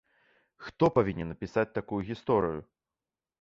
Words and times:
Хто 0.67 0.89
павінен 0.95 1.29
напісаць 1.33 1.67
такую 1.77 2.01
гісторыю? 2.09 2.59